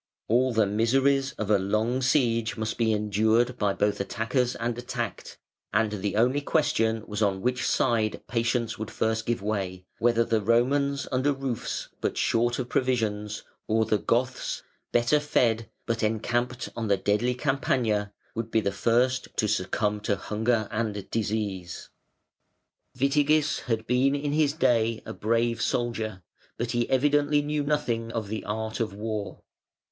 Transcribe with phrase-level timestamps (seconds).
[0.27, 5.37] All the miseries of a long siege must be endured both by attackers and attacked,
[5.71, 10.41] and the only question was on which side patience would first give way whether the
[10.41, 16.87] Romans under roofs, but short of provisions, or the Goths better fed, but encamped on
[16.87, 21.89] the deadly Campagna, would be the first to succumb to hunger and disease.
[22.99, 26.23] Witigis had been in his day a brave soldier,
[26.57, 29.43] but he evidently knew nothing of the art of war.